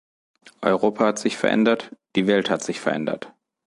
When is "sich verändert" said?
1.19-1.95, 2.63-3.31